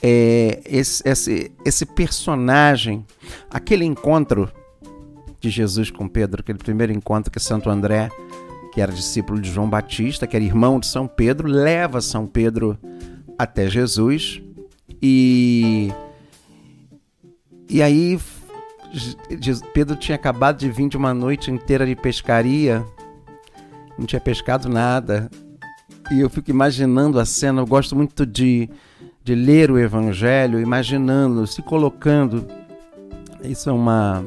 é, 0.01 0.61
esse, 0.65 1.07
esse, 1.07 1.51
esse 1.63 1.85
personagem, 1.85 3.05
aquele 3.49 3.85
encontro 3.85 4.51
de 5.39 5.49
Jesus 5.49 5.91
com 5.91 6.07
Pedro, 6.07 6.41
aquele 6.41 6.57
primeiro 6.57 6.91
encontro 6.91 7.31
que 7.31 7.39
Santo 7.39 7.69
André, 7.69 8.09
que 8.73 8.81
era 8.81 8.91
discípulo 8.91 9.39
de 9.39 9.51
João 9.51 9.69
Batista, 9.69 10.25
que 10.25 10.35
era 10.35 10.43
irmão 10.43 10.79
de 10.79 10.87
São 10.87 11.07
Pedro, 11.07 11.47
leva 11.47 12.01
São 12.01 12.25
Pedro 12.25 12.77
até 13.37 13.69
Jesus 13.69 14.41
e 15.05 15.91
e 17.69 17.81
aí 17.81 18.17
Pedro 19.73 19.97
tinha 19.97 20.15
acabado 20.15 20.59
de 20.59 20.71
vir 20.71 20.87
de 20.87 20.95
uma 20.95 21.13
noite 21.13 21.51
inteira 21.51 21.85
de 21.85 21.93
pescaria, 21.93 22.85
não 23.97 24.05
tinha 24.05 24.21
pescado 24.21 24.69
nada. 24.69 25.29
E 26.09 26.21
eu 26.21 26.29
fico 26.29 26.49
imaginando 26.51 27.19
a 27.19 27.25
cena, 27.25 27.61
eu 27.61 27.65
gosto 27.65 27.95
muito 27.95 28.25
de, 28.25 28.69
de 29.23 29.35
ler 29.35 29.71
o 29.71 29.77
Evangelho, 29.77 30.61
imaginando, 30.61 31.45
se 31.47 31.61
colocando. 31.61 32.47
Isso 33.43 33.69
é 33.69 33.73
uma 33.73 34.23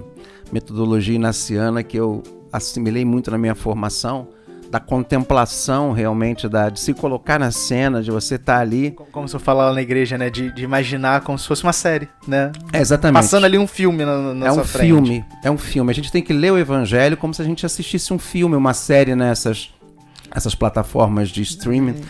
metodologia 0.53 1.15
inaciana 1.15 1.83
que 1.83 1.97
eu 1.97 2.23
assimilei 2.53 3.05
muito 3.05 3.31
na 3.31 3.39
minha 3.39 3.55
formação 3.55 4.29
da 4.77 4.81
contemplação 4.81 5.93
realmente, 5.93 6.49
da, 6.49 6.69
de 6.69 6.79
se 6.79 6.93
colocar 6.93 7.39
na 7.39 7.51
cena, 7.51 8.03
de 8.03 8.11
você 8.11 8.35
estar 8.35 8.57
tá 8.57 8.61
ali. 8.61 8.95
Como 9.11 9.27
se 9.27 9.35
eu 9.35 9.41
falava 9.41 9.75
na 9.75 9.81
igreja, 9.81 10.19
né? 10.19 10.29
De, 10.29 10.53
de, 10.53 10.63
imaginar 10.63 11.23
como 11.23 11.39
se 11.39 11.49
fosse 11.49 11.63
uma 11.63 11.73
série, 11.73 12.09
né? 12.29 12.53
É, 12.73 12.81
exatamente. 12.81 13.23
Passando 13.23 13.45
ali 13.45 13.57
um 13.57 13.67
filme 13.67 14.05
na, 14.05 14.35
na 14.35 14.47
é 14.49 14.53
um 14.53 14.65
frente. 14.65 14.87
filme, 14.87 15.25
é 15.43 15.51
um 15.51 15.57
filme. 15.57 15.91
A 15.91 15.95
gente 15.95 16.13
tem 16.13 16.23
que 16.23 16.33
ler 16.33 16.53
o 16.53 16.59
evangelho 16.59 17.17
como 17.17 17.33
se 17.33 17.41
a 17.41 17.45
gente 17.45 17.65
assistisse 17.65 18.13
um 18.13 18.19
filme, 18.19 18.55
uma 18.55 18.75
série 18.75 19.15
nessas 19.15 19.71
essas 20.31 20.55
plataformas 20.55 21.31
de 21.31 21.41
streaming. 21.41 21.93
Uhum. 21.93 22.03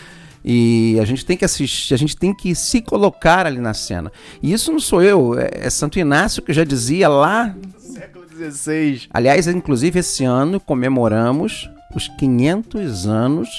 E 0.43 0.97
a 0.99 1.05
gente 1.05 1.25
tem 1.25 1.37
que 1.37 1.45
assistir, 1.45 1.93
a 1.93 1.97
gente 1.97 2.17
tem 2.17 2.33
que 2.33 2.53
se 2.53 2.81
colocar 2.81 3.45
ali 3.45 3.59
na 3.59 3.73
cena. 3.73 4.11
E 4.41 4.51
isso 4.51 4.71
não 4.71 4.79
sou 4.79 5.01
eu, 5.01 5.39
é, 5.39 5.49
é 5.53 5.69
Santo 5.69 5.99
Inácio 5.99 6.41
que 6.41 6.51
já 6.51 6.65
dizia 6.65 7.07
lá. 7.07 7.55
Século 7.77 8.25
XVI. 8.27 9.07
Aliás, 9.13 9.47
inclusive 9.47 9.99
esse 9.99 10.25
ano 10.25 10.59
comemoramos 10.59 11.69
os 11.97 12.07
500 12.07 13.07
anos 13.07 13.49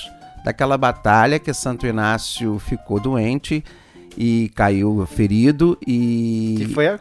daquela 0.45 0.79
batalha 0.79 1.39
que 1.39 1.53
Santo 1.53 1.87
Inácio 1.87 2.59
ficou 2.61 3.01
doente 3.01 3.65
e 4.17 4.51
caiu 4.55 5.05
ferido 5.07 5.77
e 5.87 6.55
que 6.59 6.69
foi 6.73 6.89
a, 6.89 6.99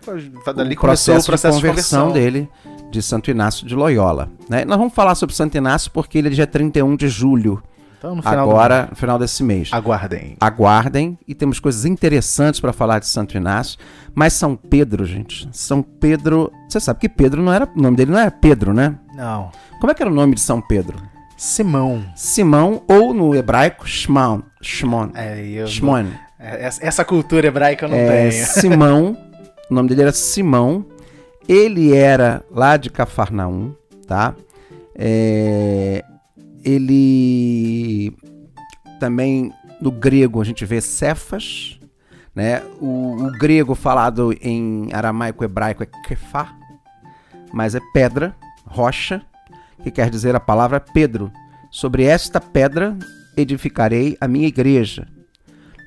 dali 0.55 0.75
o 0.75 0.79
processo, 0.79 1.21
o 1.21 1.25
processo 1.25 1.57
de, 1.57 1.67
conversão 1.67 2.07
de 2.07 2.07
conversão 2.07 2.11
dele 2.11 2.49
de 2.91 3.01
Santo 3.01 3.29
Inácio 3.29 3.65
de 3.67 3.75
Loyola. 3.75 4.29
Né? 4.49 4.65
Nós 4.65 4.77
vamos 4.77 4.93
falar 4.93 5.15
sobre 5.15 5.35
Santo 5.35 5.55
Inácio 5.55 5.91
porque 5.91 6.17
ele 6.17 6.27
é 6.27 6.31
dia 6.31 6.47
31 6.47 6.95
de 6.95 7.07
julho. 7.07 7.61
Então, 7.99 8.15
no 8.15 8.21
final 8.21 8.49
agora, 8.49 8.83
do... 8.83 8.89
no 8.91 8.95
final 8.95 9.17
desse 9.17 9.43
mês. 9.43 9.69
Aguardem. 9.71 10.37
Aguardem. 10.39 11.17
E 11.27 11.33
temos 11.33 11.59
coisas 11.59 11.83
interessantes 11.85 12.59
para 12.59 12.71
falar 12.71 12.99
de 12.99 13.07
Santo 13.07 13.35
Inácio. 13.35 13.79
Mas 14.13 14.33
São 14.33 14.55
Pedro, 14.55 15.03
gente. 15.03 15.49
São 15.51 15.81
Pedro. 15.81 16.51
Você 16.69 16.79
sabe 16.79 16.99
que 16.99 17.09
Pedro 17.09 17.41
não 17.41 17.51
era. 17.51 17.67
O 17.75 17.81
nome 17.81 17.97
dele 17.97 18.11
não 18.11 18.19
era 18.19 18.29
Pedro, 18.29 18.71
né? 18.71 18.99
Não. 19.15 19.51
Como 19.79 19.91
é 19.91 19.95
que 19.95 20.03
era 20.03 20.11
o 20.11 20.13
nome 20.13 20.35
de 20.35 20.41
São 20.41 20.61
Pedro? 20.61 21.16
Simão. 21.37 22.03
Simão, 22.15 22.83
ou 22.87 23.13
no 23.13 23.35
hebraico, 23.35 23.87
Shimon. 23.87 24.41
Shimon. 24.59 25.11
É, 25.13 25.39
eu 25.47 25.67
Shimon. 25.67 26.07
É, 26.39 26.65
essa 26.81 27.05
cultura 27.05 27.45
hebraica 27.45 27.85
eu 27.85 27.89
não 27.89 27.95
é, 27.97 28.29
tenho. 28.29 28.45
Simão, 28.45 29.17
o 29.69 29.73
nome 29.73 29.89
dele 29.89 30.01
era 30.01 30.11
Simão. 30.11 30.83
Ele 31.47 31.95
era 31.95 32.43
lá 32.51 32.75
de 32.75 32.89
Cafarnaum, 32.89 33.75
tá? 34.07 34.35
É, 34.95 36.03
ele 36.65 38.11
também 38.99 39.53
no 39.79 39.91
grego 39.91 40.41
a 40.41 40.43
gente 40.43 40.65
vê 40.65 40.81
Cefas, 40.81 41.79
né? 42.33 42.63
O, 42.81 43.27
o 43.27 43.31
grego 43.37 43.75
falado 43.75 44.35
em 44.41 44.89
aramaico 44.91 45.43
hebraico 45.43 45.83
é 45.83 45.87
kefá, 46.07 46.51
mas 47.53 47.75
é 47.75 47.79
pedra, 47.93 48.35
rocha 48.65 49.21
que 49.83 49.91
quer 49.91 50.09
dizer 50.09 50.35
a 50.35 50.39
palavra 50.39 50.79
Pedro. 50.79 51.31
Sobre 51.71 52.03
esta 52.03 52.39
pedra 52.39 52.97
edificarei 53.35 54.17
a 54.19 54.27
minha 54.27 54.47
igreja. 54.47 55.07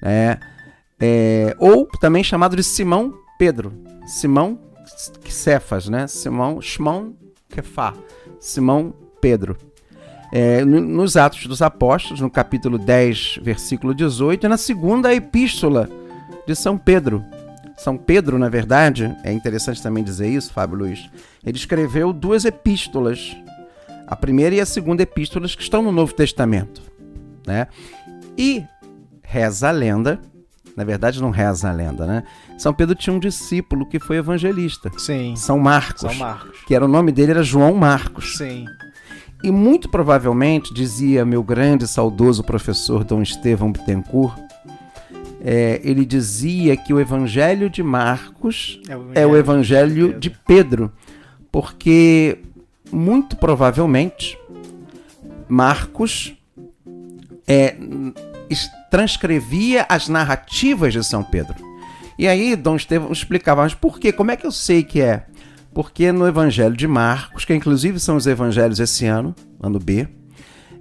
É, 0.02 0.38
é, 0.99 1.56
ou 1.59 1.87
também 2.00 2.23
chamado 2.23 2.56
de 2.56 2.62
Simão 2.62 3.14
Pedro. 3.38 3.73
Simão 4.06 4.59
Cefas, 5.28 5.88
né? 5.88 6.06
Simão 6.06 6.60
Shimon 6.60 7.12
Kefá. 7.49 7.95
Simão 8.38 8.95
Pedro. 9.21 9.56
É, 10.32 10.65
nos 10.65 11.17
Atos 11.17 11.47
dos 11.47 11.60
Apóstolos, 11.60 12.21
no 12.21 12.30
capítulo 12.30 12.78
10, 12.78 13.41
versículo 13.43 13.93
18, 13.93 14.47
e 14.47 14.49
na 14.49 14.56
segunda 14.56 15.12
epístola 15.12 15.88
de 16.47 16.54
São 16.54 16.78
Pedro. 16.78 17.25
São 17.76 17.97
Pedro, 17.97 18.38
na 18.38 18.49
verdade, 18.49 19.17
é 19.25 19.32
interessante 19.32 19.82
também 19.82 20.04
dizer 20.04 20.28
isso, 20.28 20.52
Fábio 20.52 20.78
Luiz, 20.78 21.10
ele 21.45 21.56
escreveu 21.56 22.12
duas 22.12 22.45
epístolas 22.45 23.34
a 24.10 24.16
primeira 24.16 24.56
e 24.56 24.60
a 24.60 24.66
segunda 24.66 25.04
epístolas 25.04 25.54
que 25.54 25.62
estão 25.62 25.80
no 25.80 25.92
Novo 25.92 26.12
Testamento. 26.12 26.82
Né? 27.46 27.68
E 28.36 28.64
reza 29.23 29.68
a 29.68 29.70
lenda, 29.70 30.20
na 30.76 30.82
verdade 30.82 31.23
não 31.23 31.30
reza 31.30 31.70
a 31.70 31.73
lenda, 31.73 32.04
né? 32.04 32.25
São 32.58 32.75
Pedro 32.75 32.96
tinha 32.96 33.14
um 33.14 33.20
discípulo 33.20 33.86
que 33.86 34.00
foi 34.00 34.16
evangelista. 34.16 34.90
Sim. 34.99 35.36
São 35.36 35.60
Marcos. 35.60 36.00
São 36.00 36.14
Marcos. 36.14 36.58
Que 36.66 36.75
era 36.75 36.84
o 36.84 36.88
nome 36.88 37.12
dele 37.12 37.30
era 37.30 37.42
João 37.44 37.73
Marcos. 37.75 38.36
Sim. 38.36 38.66
E 39.44 39.50
muito 39.52 39.88
provavelmente, 39.88 40.75
dizia 40.75 41.25
meu 41.25 41.42
grande 41.44 41.86
saudoso 41.86 42.42
professor 42.42 43.04
Dom 43.04 43.23
Estevão 43.23 43.70
Bittencourt, 43.70 44.36
é, 45.40 45.80
ele 45.84 46.04
dizia 46.04 46.76
que 46.76 46.92
o 46.92 47.00
Evangelho 47.00 47.70
de 47.70 47.82
Marcos 47.82 48.80
é 48.88 48.96
o 48.96 49.00
Evangelho, 49.00 49.14
é 49.14 49.26
o 49.26 49.36
evangelho 49.36 49.94
de, 49.94 50.02
Pedro. 50.02 50.20
de 50.20 50.30
Pedro, 50.30 50.92
porque 51.50 52.38
muito 52.93 53.37
provavelmente, 53.37 54.39
Marcos 55.49 56.35
é, 57.47 57.76
transcrevia 58.91 59.87
as 59.89 60.09
narrativas 60.09 60.93
de 60.93 61.03
São 61.05 61.23
Pedro. 61.23 61.55
E 62.19 62.29
aí 62.29 62.55
Dom 62.55 62.76
Estevão 62.76 63.11
explicava, 63.13 63.63
mas 63.63 63.75
por 63.75 63.99
quê? 63.99 64.13
Como 64.13 64.31
é 64.31 64.37
que 64.37 64.47
eu 64.47 64.53
sei 64.53 64.83
que 64.83 65.00
é? 65.00 65.26
Porque 65.73 66.13
no 66.13 66.26
Evangelho 66.26 66.76
de 66.76 66.87
Marcos, 66.87 67.45
que 67.45 67.55
inclusive 67.55 67.99
são 67.99 68.17
os 68.17 68.26
evangelhos 68.26 68.81
esse 68.81 69.07
ano, 69.07 69.35
ano 69.61 69.79
B, 69.79 70.07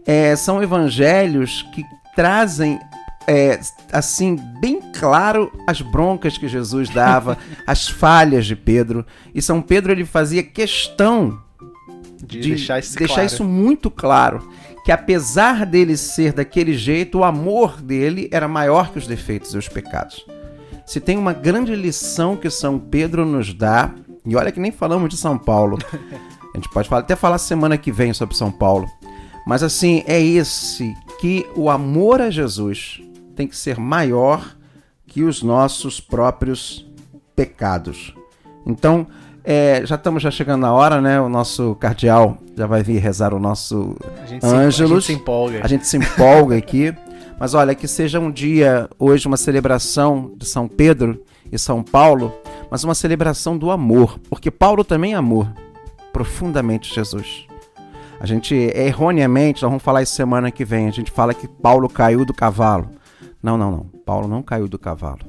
é, 0.05 0.35
são 0.35 0.61
evangelhos 0.61 1.61
que 1.73 1.83
trazem 2.15 2.79
é, 3.27 3.59
assim, 3.93 4.35
bem 4.59 4.81
claro 4.91 5.51
as 5.67 5.81
broncas 5.81 6.37
que 6.37 6.47
Jesus 6.47 6.89
dava, 6.89 7.37
as 7.67 7.87
falhas 7.87 8.45
de 8.47 8.55
Pedro. 8.55 9.05
E 9.33 9.41
São 9.41 9.61
Pedro 9.61 9.91
ele 9.91 10.03
fazia 10.03 10.41
questão 10.41 11.39
de, 12.25 12.39
de 12.39 12.49
deixar, 12.49 12.81
deixar 12.81 13.07
claro. 13.07 13.25
isso 13.25 13.43
muito 13.43 13.89
claro. 13.89 14.49
Que 14.83 14.91
apesar 14.91 15.65
dele 15.65 15.97
ser 15.97 16.33
daquele 16.33 16.73
jeito, 16.73 17.19
o 17.19 17.23
amor 17.23 17.81
dele 17.81 18.29
era 18.31 18.47
maior 18.47 18.91
que 18.91 18.97
os 18.97 19.07
defeitos 19.07 19.53
e 19.53 19.57
os 19.57 19.67
pecados. 19.67 20.25
Se 20.85 20.99
tem 20.99 21.17
uma 21.17 21.33
grande 21.33 21.75
lição 21.75 22.35
que 22.35 22.49
São 22.49 22.79
Pedro 22.79 23.25
nos 23.25 23.53
dá, 23.53 23.93
e 24.25 24.35
olha 24.35 24.51
que 24.51 24.59
nem 24.59 24.71
falamos 24.71 25.09
de 25.09 25.17
São 25.17 25.37
Paulo. 25.37 25.77
A 26.53 26.57
gente 26.57 26.69
pode 26.69 26.89
falar, 26.89 27.01
até 27.01 27.15
falar 27.15 27.37
semana 27.37 27.77
que 27.77 27.91
vem 27.91 28.11
sobre 28.13 28.35
São 28.35 28.51
Paulo. 28.51 28.87
Mas 29.45 29.61
assim, 29.61 30.03
é 30.07 30.19
esse 30.19 30.95
que 31.19 31.45
o 31.55 31.69
amor 31.69 32.21
a 32.21 32.29
Jesus 32.29 33.01
tem 33.35 33.47
que 33.47 33.55
ser 33.55 33.77
maior 33.77 34.55
que 35.05 35.23
os 35.23 35.43
nossos 35.43 35.99
próprios 35.99 36.87
pecados. 37.35 38.13
Então, 38.65 39.07
é, 39.43 39.81
já 39.85 39.95
estamos 39.95 40.21
já 40.21 40.31
chegando 40.31 40.61
na 40.61 40.73
hora, 40.73 41.01
né? 41.01 41.19
O 41.19 41.29
nosso 41.29 41.75
cardeal 41.75 42.37
já 42.55 42.67
vai 42.67 42.83
vir 42.83 42.99
rezar 42.99 43.33
o 43.33 43.39
nosso 43.39 43.95
Ângelus. 44.43 44.91
A 44.91 44.95
gente 44.95 45.05
se 45.05 45.13
empolga. 45.13 45.61
A 45.63 45.67
gente 45.67 45.87
se 45.87 45.97
empolga 45.97 46.57
aqui. 46.57 46.93
Mas 47.39 47.53
olha, 47.53 47.73
que 47.73 47.87
seja 47.87 48.19
um 48.19 48.29
dia, 48.29 48.89
hoje, 48.99 49.25
uma 49.25 49.37
celebração 49.37 50.33
de 50.35 50.45
São 50.45 50.67
Pedro 50.67 51.23
e 51.49 51.57
São 51.57 51.81
Paulo, 51.81 52.33
mas 52.69 52.83
uma 52.83 52.93
celebração 52.93 53.57
do 53.57 53.71
amor, 53.71 54.19
porque 54.29 54.51
Paulo 54.51 54.83
também 54.83 55.15
amou 55.15 55.47
profundamente 56.11 56.93
Jesus. 56.93 57.47
A 58.19 58.25
gente, 58.25 58.53
erroneamente, 58.53 59.61
nós 59.61 59.69
vamos 59.71 59.83
falar 59.83 60.01
isso 60.01 60.13
semana 60.13 60.51
que 60.51 60.65
vem, 60.65 60.89
a 60.89 60.91
gente 60.91 61.11
fala 61.11 61.33
que 61.33 61.47
Paulo 61.47 61.87
caiu 61.87 62.25
do 62.25 62.33
cavalo. 62.33 62.89
Não, 63.41 63.57
não, 63.57 63.71
não. 63.71 63.85
Paulo 64.05 64.27
não 64.27 64.43
caiu 64.43 64.67
do 64.67 64.77
cavalo. 64.77 65.19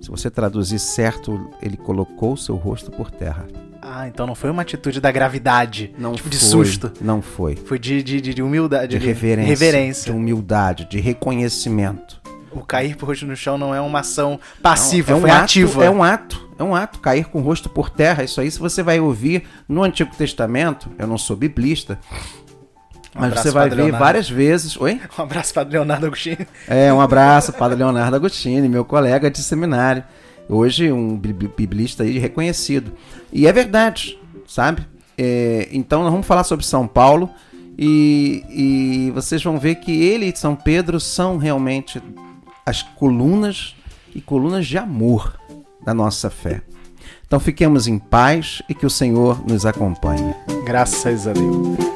Se 0.00 0.10
você 0.10 0.30
traduzir 0.30 0.78
certo, 0.78 1.50
ele 1.60 1.76
colocou 1.76 2.34
o 2.34 2.36
seu 2.36 2.54
rosto 2.54 2.90
por 2.90 3.10
terra. 3.10 3.46
Ah, 3.82 4.08
então 4.08 4.26
não 4.26 4.34
foi 4.34 4.50
uma 4.50 4.62
atitude 4.62 5.00
da 5.00 5.10
gravidade, 5.12 5.94
não 5.98 6.12
tipo 6.12 6.24
foi, 6.24 6.30
de 6.30 6.38
susto. 6.38 6.92
Não 7.00 7.22
foi. 7.22 7.56
Foi 7.56 7.78
de, 7.78 8.02
de, 8.02 8.20
de 8.20 8.42
humildade. 8.42 8.88
De, 8.88 8.98
de 8.98 9.06
reverência, 9.06 9.48
reverência. 9.48 10.12
De 10.12 10.18
humildade, 10.18 10.88
de 10.88 11.00
reconhecimento. 11.00 12.20
O 12.52 12.60
cair 12.60 12.96
por 12.96 13.06
rosto 13.06 13.26
no 13.26 13.36
chão 13.36 13.58
não 13.58 13.74
é 13.74 13.80
uma 13.80 14.00
ação 14.00 14.40
passiva, 14.62 15.10
não, 15.10 15.16
é 15.16 15.18
um 15.18 15.22
foi 15.22 15.30
ato, 15.30 15.44
ativa. 15.44 15.84
É 15.84 15.90
um 15.90 16.02
ato, 16.02 16.48
é 16.58 16.62
um 16.64 16.74
ato. 16.74 16.98
Cair 17.00 17.26
com 17.26 17.40
o 17.40 17.42
rosto 17.42 17.68
por 17.68 17.90
terra, 17.90 18.24
isso 18.24 18.40
aí, 18.40 18.50
se 18.50 18.58
você 18.58 18.82
vai 18.82 18.98
ouvir 18.98 19.44
no 19.68 19.82
Antigo 19.82 20.14
Testamento, 20.16 20.90
eu 20.98 21.06
não 21.06 21.18
sou 21.18 21.36
biblista, 21.36 21.98
um 23.16 23.20
Mas 23.20 23.34
você 23.34 23.50
vai 23.50 23.68
ver 23.68 23.76
Leonardo. 23.76 23.98
várias 24.04 24.28
vezes. 24.28 24.76
Oi? 24.76 25.00
Um 25.18 25.22
abraço, 25.22 25.54
Padre 25.54 25.72
Leonardo 25.74 26.06
Agostini. 26.06 26.46
É, 26.68 26.92
um 26.92 27.00
abraço, 27.00 27.52
Padre 27.52 27.78
Leonardo 27.78 28.16
Agostini, 28.16 28.68
meu 28.68 28.84
colega 28.84 29.30
de 29.30 29.42
seminário. 29.42 30.04
Hoje, 30.48 30.92
um 30.92 31.16
biblista 31.16 32.04
aí 32.04 32.18
reconhecido. 32.18 32.92
E 33.32 33.46
é 33.46 33.52
verdade, 33.52 34.18
sabe? 34.46 34.86
É, 35.18 35.68
então, 35.72 36.02
nós 36.02 36.12
vamos 36.12 36.26
falar 36.26 36.44
sobre 36.44 36.64
São 36.64 36.86
Paulo. 36.86 37.30
E, 37.78 38.44
e 38.48 39.10
vocês 39.12 39.42
vão 39.42 39.58
ver 39.58 39.76
que 39.76 39.92
ele 40.02 40.26
e 40.26 40.36
São 40.36 40.54
Pedro 40.56 40.98
são 40.98 41.36
realmente 41.36 42.00
as 42.64 42.82
colunas 42.82 43.74
e 44.14 44.20
colunas 44.20 44.66
de 44.66 44.78
amor 44.78 45.38
da 45.84 45.92
nossa 45.92 46.30
fé. 46.30 46.62
Então 47.26 47.40
fiquemos 47.40 47.86
em 47.86 47.98
paz 47.98 48.62
e 48.68 48.74
que 48.74 48.86
o 48.86 48.90
Senhor 48.90 49.44
nos 49.46 49.66
acompanhe. 49.66 50.34
Graças 50.64 51.26
a 51.26 51.32
Deus. 51.32 51.95